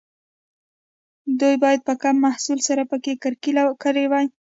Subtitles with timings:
[1.39, 4.27] دوی باید په کم محصول سره پکې کرکیله کړې وای.